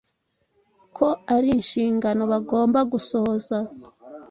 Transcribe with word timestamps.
ko 0.97 1.07
ari 1.35 1.47
inshingano 1.57 2.21
bagomba 2.31 2.79
gusohoza. 2.91 3.57